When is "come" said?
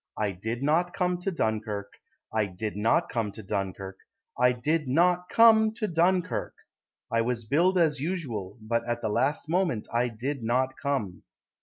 0.95-1.19, 3.09-3.31, 5.29-5.73, 10.81-11.21